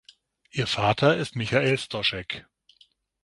[0.49, 2.47] Ihr Vater ist Michael Stoschek.